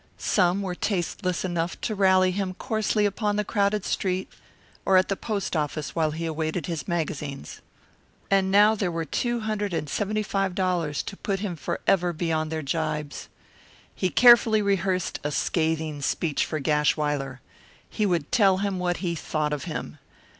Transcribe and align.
Some 0.17 0.63
were 0.63 0.73
tasteless 0.73 1.45
enough 1.45 1.79
to 1.81 1.93
rally 1.93 2.31
him 2.31 2.55
coarsely 2.55 3.05
upon 3.05 3.35
the 3.35 3.43
crowded 3.43 3.85
street 3.85 4.31
or 4.83 4.97
at 4.97 5.09
the 5.09 5.15
post 5.15 5.55
office 5.55 5.93
while 5.93 6.09
he 6.09 6.25
awaited 6.25 6.65
his 6.65 6.87
magazines. 6.87 7.61
And 8.31 8.49
now 8.49 8.73
there 8.73 8.89
were 8.89 9.05
two 9.05 9.41
hundred 9.41 9.75
and 9.75 9.87
seventy 9.87 10.23
five 10.23 10.55
dollars 10.55 11.03
to 11.03 11.15
put 11.15 11.41
him 11.41 11.55
forever 11.55 12.13
beyond 12.13 12.51
their 12.51 12.63
jibes. 12.63 13.29
He 13.93 14.09
carefully 14.09 14.63
rehearsed 14.63 15.19
a 15.23 15.29
scathing 15.29 16.01
speech 16.01 16.47
for 16.47 16.59
Gashwiler. 16.59 17.39
He 17.87 18.07
would 18.07 18.31
tell 18.31 18.57
him 18.57 18.79
what 18.79 18.97
he 19.05 19.13
thought 19.13 19.53
of 19.53 19.65
him. 19.65 19.99